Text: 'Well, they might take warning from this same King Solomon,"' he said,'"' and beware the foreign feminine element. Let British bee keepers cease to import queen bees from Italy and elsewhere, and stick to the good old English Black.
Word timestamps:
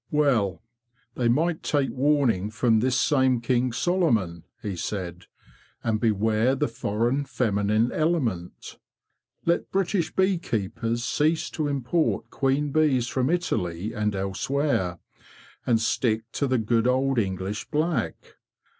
'Well, 0.09 0.63
they 1.13 1.27
might 1.27 1.61
take 1.61 1.91
warning 1.91 2.49
from 2.49 2.79
this 2.79 2.99
same 2.99 3.39
King 3.39 3.71
Solomon,"' 3.71 4.45
he 4.63 4.75
said,'"' 4.75 5.25
and 5.83 5.99
beware 5.99 6.55
the 6.55 6.67
foreign 6.67 7.23
feminine 7.23 7.91
element. 7.91 8.79
Let 9.45 9.69
British 9.71 10.11
bee 10.15 10.39
keepers 10.39 11.03
cease 11.03 11.51
to 11.51 11.67
import 11.67 12.31
queen 12.31 12.71
bees 12.71 13.05
from 13.09 13.29
Italy 13.29 13.93
and 13.93 14.15
elsewhere, 14.15 14.97
and 15.67 15.79
stick 15.79 16.23
to 16.31 16.47
the 16.47 16.57
good 16.57 16.87
old 16.87 17.19
English 17.19 17.69
Black. 17.69 18.37